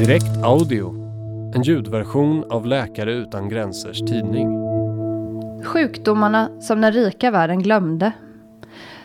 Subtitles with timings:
[0.00, 0.94] Direkt Audio,
[1.54, 4.48] en ljudversion av Läkare utan gränsers tidning.
[5.64, 8.12] Sjukdomarna som den rika världen glömde.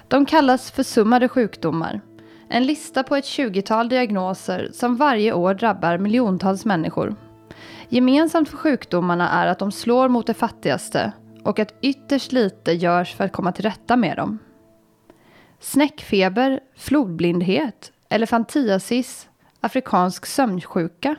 [0.08, 2.02] De kallas försummade sjukdomar.
[2.50, 7.16] En lista på ett tjugotal diagnoser som varje år drabbar miljontals människor.
[7.90, 11.12] Gemensamt för sjukdomarna är att de slår mot de fattigaste
[11.44, 14.40] och att ytterst lite görs för att komma till rätta med dem.
[15.60, 19.28] Snäckfeber, flodblindhet, elefantiasis,
[19.66, 21.16] afrikansk sömnsjuka.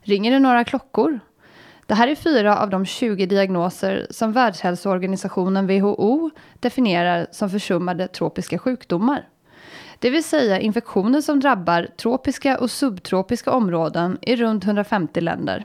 [0.00, 1.20] Ringer det några klockor?
[1.86, 8.58] Det här är fyra av de 20 diagnoser som Världshälsoorganisationen WHO definierar som försummade tropiska
[8.58, 9.28] sjukdomar.
[9.98, 15.64] Det vill säga infektioner som drabbar tropiska och subtropiska områden i runt 150 länder.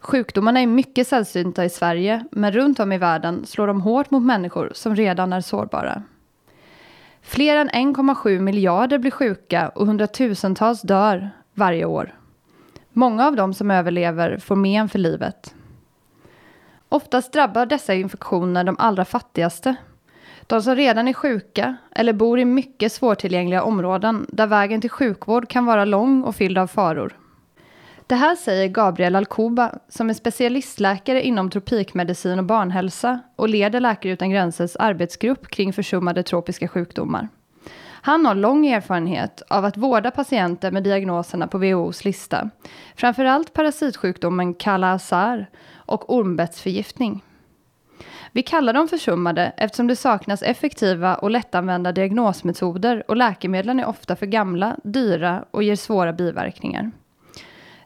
[0.00, 4.22] Sjukdomarna är mycket sällsynta i Sverige, men runt om i världen slår de hårt mot
[4.22, 6.02] människor som redan är sårbara.
[7.28, 12.14] Fler än 1,7 miljarder blir sjuka och hundratusentals dör varje år.
[12.92, 15.54] Många av dem som överlever får men för livet.
[16.88, 19.76] Oftast drabbar dessa infektioner de allra fattigaste.
[20.46, 25.48] De som redan är sjuka eller bor i mycket svårtillgängliga områden där vägen till sjukvård
[25.48, 27.16] kan vara lång och fylld av faror.
[28.08, 34.12] Det här säger Gabriel Alcoba som är specialistläkare inom tropikmedicin och barnhälsa och leder Läkare
[34.12, 37.28] utan gränsers arbetsgrupp kring försummade tropiska sjukdomar.
[38.02, 42.50] Han har lång erfarenhet av att vårda patienter med diagnoserna på WHOs lista.
[42.96, 47.24] Framförallt parasitsjukdomen Kala-Azar och ormbettsförgiftning.
[48.32, 54.16] Vi kallar dem försummade eftersom det saknas effektiva och lättanvända diagnosmetoder och läkemedlen är ofta
[54.16, 56.90] för gamla, dyra och ger svåra biverkningar.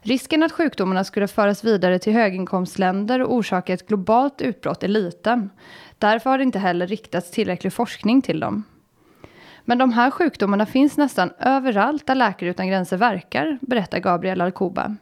[0.05, 5.49] Risken att sjukdomarna skulle föras vidare till höginkomstländer och orsaka ett globalt utbrott är liten.
[5.97, 8.63] Därför har det inte heller riktats tillräcklig forskning till dem.
[9.65, 14.95] Men de här sjukdomarna finns nästan överallt där Läkare utan gränser verkar, berättar Gabriel Alcoba.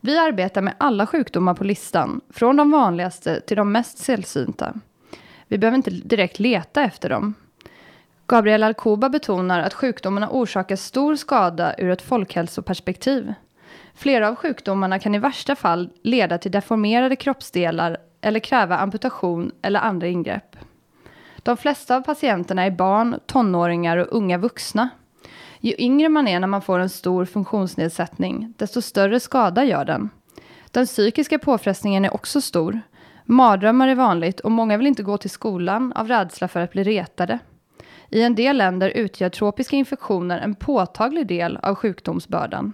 [0.00, 4.74] Vi arbetar med alla sjukdomar på listan, från de vanligaste till de mest sällsynta.
[5.48, 7.34] Vi behöver inte direkt leta efter dem.
[8.26, 13.34] Gabriel Alcoba betonar att sjukdomarna orsakar stor skada ur ett folkhälsoperspektiv.
[13.94, 19.80] Flera av sjukdomarna kan i värsta fall leda till deformerade kroppsdelar eller kräva amputation eller
[19.80, 20.56] andra ingrepp.
[21.36, 24.88] De flesta av patienterna är barn, tonåringar och unga vuxna.
[25.60, 30.10] Ju yngre man är när man får en stor funktionsnedsättning, desto större skada gör den.
[30.70, 32.80] Den psykiska påfrestningen är också stor.
[33.24, 36.84] Mardrömmar är vanligt och många vill inte gå till skolan av rädsla för att bli
[36.84, 37.38] retade.
[38.10, 42.72] I en del länder utgör tropiska infektioner en påtaglig del av sjukdomsbördan.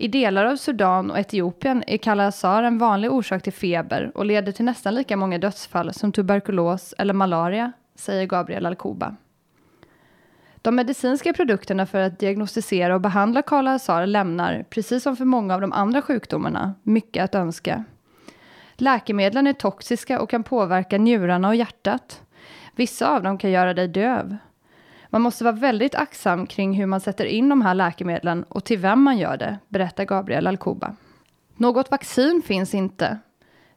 [0.00, 4.52] I delar av Sudan och Etiopien är kalasar en vanlig orsak till feber och leder
[4.52, 9.16] till nästan lika många dödsfall som tuberkulos eller malaria, säger Gabriel Alcoba.
[10.62, 15.60] De medicinska produkterna för att diagnostisera och behandla kalasar lämnar, precis som för många av
[15.60, 17.84] de andra sjukdomarna, mycket att önska.
[18.74, 22.22] Läkemedlen är toxiska och kan påverka njurarna och hjärtat.
[22.76, 24.36] Vissa av dem kan göra dig döv.
[25.10, 28.78] Man måste vara väldigt aktsam kring hur man sätter in de här läkemedlen och till
[28.78, 30.96] vem man gör det, berättar Gabriel Alcoba.
[31.56, 33.18] Något vaccin finns inte.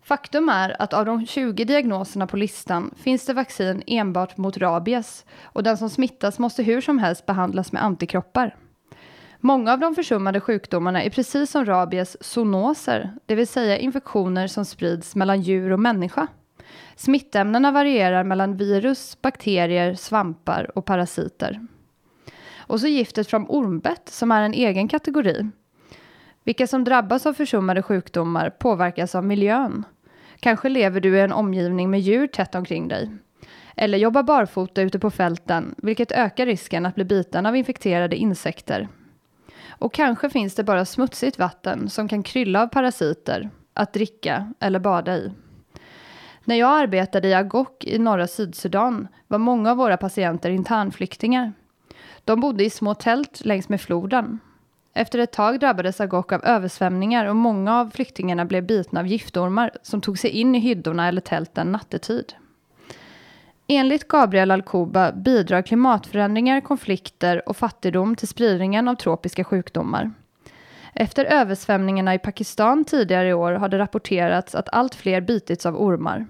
[0.04, 5.26] Faktum är att av de 20 diagnoserna på listan finns det vaccin enbart mot rabies
[5.44, 8.56] och den som smittas måste hur som helst behandlas med antikroppar.
[9.40, 14.66] Många av de försummade sjukdomarna är precis som rabies zoonoser, det vill säga infektioner som
[14.66, 16.28] sprids mellan djur och människa.
[16.96, 21.68] Smittämnena varierar mellan virus, bakterier, svampar och parasiter.
[22.58, 25.50] Och så giftet från ormbett som är en egen kategori.
[26.44, 29.84] Vilka som drabbas av försummade sjukdomar påverkas av miljön.
[30.40, 33.12] Kanske lever du i en omgivning med djur tätt omkring dig.
[33.76, 38.88] Eller jobbar barfota ute på fälten, vilket ökar risken att bli biten av infekterade insekter.
[39.70, 44.80] Och kanske finns det bara smutsigt vatten som kan krylla av parasiter att dricka eller
[44.80, 45.32] bada i.
[46.44, 51.54] När jag arbetade i Agok i norra Sydsudan var många av våra patienter internflyktingar.
[52.26, 54.40] De bodde i små tält längs med floden.
[54.94, 59.72] Efter ett tag drabbades Agok av översvämningar och många av flyktingarna blev bitna av giftormar
[59.82, 62.34] som tog sig in i hyddorna eller tälten nattetid.
[63.68, 70.12] Enligt Gabriel Alcoba bidrar klimatförändringar, konflikter och fattigdom till spridningen av tropiska sjukdomar.
[70.94, 75.82] Efter översvämningarna i Pakistan tidigare i år har det rapporterats att allt fler bitits av
[75.82, 76.26] ormar.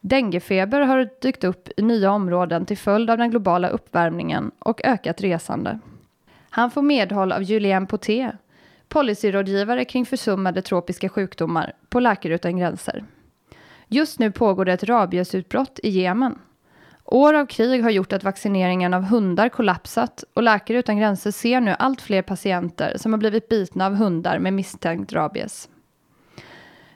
[0.00, 5.20] Denguefeber har dykt upp i nya områden till följd av den globala uppvärmningen och ökat
[5.20, 5.78] resande.
[6.50, 8.32] Han får medhåll av Julien Poté,
[8.88, 13.04] policyrådgivare kring försummade tropiska sjukdomar på Läkare utan gränser.
[13.86, 16.38] Just nu pågår det ett rabiesutbrott i Jemen.
[17.12, 21.60] År av krig har gjort att vaccineringen av hundar kollapsat och Läkare utan gränser ser
[21.60, 25.68] nu allt fler patienter som har blivit bitna av hundar med misstänkt rabies.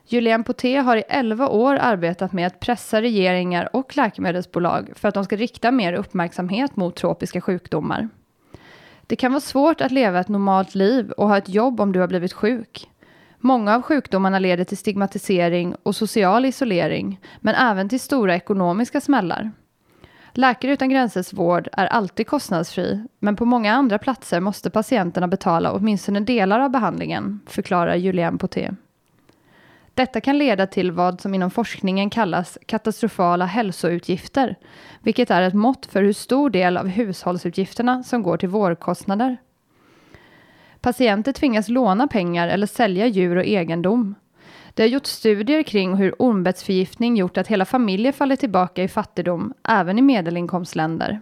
[0.06, 5.14] Julien Poté har i 11 år arbetat med att pressa regeringar och läkemedelsbolag för att
[5.14, 8.08] de ska rikta mer uppmärksamhet mot tropiska sjukdomar.
[9.06, 12.00] Det kan vara svårt att leva ett normalt liv och ha ett jobb om du
[12.00, 12.90] har blivit sjuk.
[13.38, 19.52] Många av sjukdomarna leder till stigmatisering och social isolering, men även till stora ekonomiska smällar.
[20.36, 25.72] Läkare utan gränsers vård är alltid kostnadsfri, men på många andra platser måste patienterna betala
[25.72, 28.70] åtminstone delar av behandlingen, förklarar Julien Poté.
[29.94, 34.56] Detta kan leda till vad som inom forskningen kallas katastrofala hälsoutgifter,
[35.02, 39.36] vilket är ett mått för hur stor del av hushållsutgifterna som går till vårdkostnader.
[40.80, 44.14] Patienter tvingas låna pengar eller sälja djur och egendom.
[44.74, 49.54] Det har gjorts studier kring hur ormbettsförgiftning gjort att hela familjer faller tillbaka i fattigdom,
[49.68, 51.20] även i medelinkomstländer.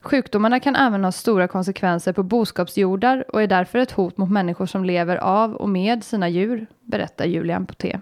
[0.00, 4.66] Sjukdomarna kan även ha stora konsekvenser på boskapsjordar och är därför ett hot mot människor
[4.66, 8.00] som lever av och med sina djur, berättar Julian Poté.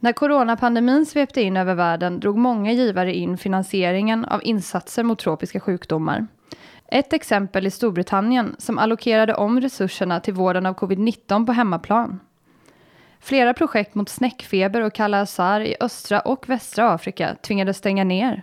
[0.00, 5.60] När coronapandemin svepte in över världen drog många givare in finansieringen av insatser mot tropiska
[5.60, 6.26] sjukdomar.
[6.88, 12.20] Ett exempel är Storbritannien som allokerade om resurserna till vården av covid-19 på hemmaplan.
[13.20, 18.42] Flera projekt mot snäckfeber och kalla azar i östra och västra Afrika tvingades stänga ner.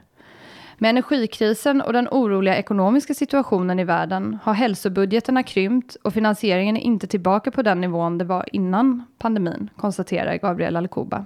[0.77, 6.81] Med energikrisen och den oroliga ekonomiska situationen i världen har hälsobudgeterna krympt och finansieringen är
[6.81, 11.25] inte tillbaka på den nivån det var innan pandemin, konstaterar Gabriel Alcuba.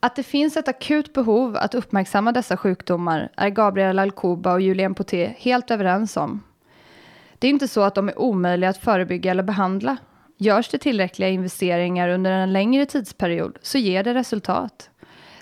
[0.00, 4.94] Att det finns ett akut behov att uppmärksamma dessa sjukdomar är Gabriel Alcuba och Julien
[4.94, 6.42] Poté helt överens om.
[7.38, 9.96] Det är inte så att de är omöjliga att förebygga eller behandla.
[10.44, 14.90] Görs det tillräckliga investeringar under en längre tidsperiod så ger det resultat.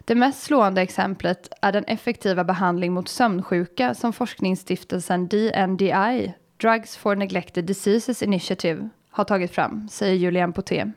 [0.05, 7.17] Det mest slående exemplet är den effektiva behandling mot sömnsjuka som forskningsstiftelsen DNDI, Drugs for
[7.17, 10.93] Neglected Diseases Initiative, har tagit fram, säger Julian Poté.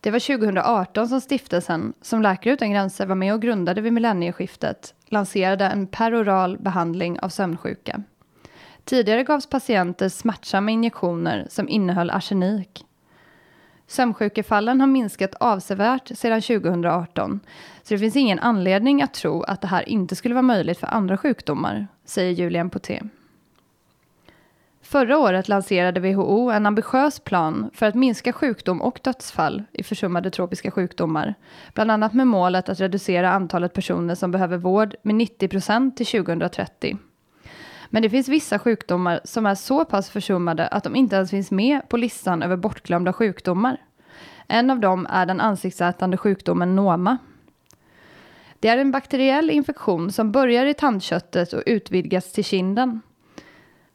[0.00, 4.94] Det var 2018 som stiftelsen, som Läkare utan gränser var med och grundade vid millennieskiftet,
[5.06, 8.02] lanserade en peroral behandling av sömnsjuka.
[8.84, 12.84] Tidigare gavs patienter smärtsamma injektioner som innehöll arsenik.
[13.88, 17.40] Sömnsjukefallen har minskat avsevärt sedan 2018,
[17.82, 20.86] så det finns ingen anledning att tro att det här inte skulle vara möjligt för
[20.86, 23.02] andra sjukdomar, säger Julian Poté.
[24.82, 30.30] Förra året lanserade WHO en ambitiös plan för att minska sjukdom och dödsfall i försummade
[30.30, 31.34] tropiska sjukdomar,
[31.74, 36.06] bland annat med målet att reducera antalet personer som behöver vård med 90 procent till
[36.06, 36.98] 2030.
[37.90, 41.50] Men det finns vissa sjukdomar som är så pass försummade att de inte ens finns
[41.50, 43.76] med på listan över bortglömda sjukdomar.
[44.46, 47.18] En av dem är den ansiktsätande sjukdomen noma.
[48.60, 53.00] Det är en bakteriell infektion som börjar i tandköttet och utvidgas till kinden.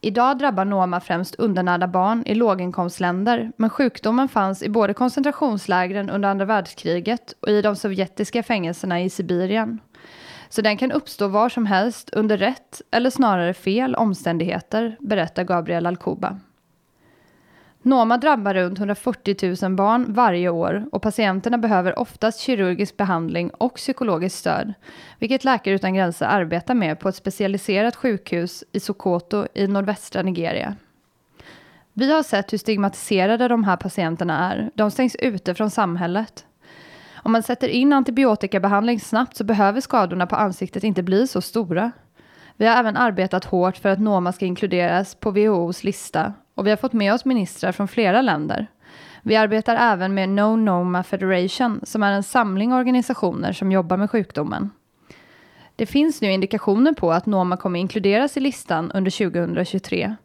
[0.02, 6.30] Idag drabbar noma främst undernärda barn i låginkomstländer, men sjukdomen fanns i både koncentrationslägren under
[6.30, 9.80] andra världskriget och i de sovjetiska fängelserna i Sibirien.
[10.54, 15.86] Så den kan uppstå var som helst under rätt, eller snarare fel, omständigheter, berättar Gabriel
[15.86, 16.40] Alcuba.
[17.82, 23.76] Noma drabbar runt 140 000 barn varje år och patienterna behöver oftast kirurgisk behandling och
[23.76, 24.74] psykologiskt stöd,
[25.20, 30.76] vilket Läkare utan gränser arbetar med på ett specialiserat sjukhus i Sokoto i nordvästra Nigeria.
[31.94, 34.72] Vi har sett hur stigmatiserade de här patienterna är.
[34.74, 36.46] De stängs ute från samhället.
[37.24, 41.92] Om man sätter in antibiotikabehandling snabbt så behöver skadorna på ansiktet inte bli så stora.
[42.58, 46.70] Vi har även arbetat hårt för att Noma ska inkluderas på WHOs lista och vi
[46.70, 48.68] har fått med oss ministrar från flera länder.
[49.22, 54.12] Vi arbetar även med No Noma Federation som är en samling organisationer som jobbar med
[54.12, 54.70] sjukdomen.
[55.76, 60.16] Det finns nu indikationer på att Noma kommer inkluderas i listan under 2023.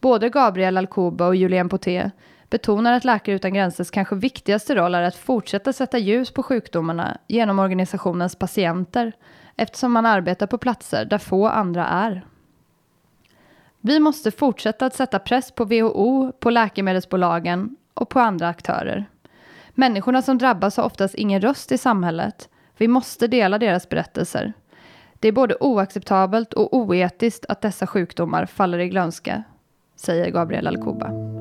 [0.00, 2.10] Både Gabriel Alcuba och Julien Poté
[2.52, 7.18] betonar att Läkare utan gränsers kanske viktigaste roll är att fortsätta sätta ljus på sjukdomarna
[7.26, 9.12] genom organisationens patienter
[9.56, 12.24] eftersom man arbetar på platser där få andra är.
[13.80, 19.06] Vi måste fortsätta att sätta press på WHO, på läkemedelsbolagen och på andra aktörer.
[19.70, 22.48] Människorna som drabbas har oftast ingen röst i samhället.
[22.76, 24.52] Vi måste dela deras berättelser.
[25.14, 29.42] Det är både oacceptabelt och oetiskt att dessa sjukdomar faller i glömska,
[29.96, 31.31] säger Gabriel Alcuba.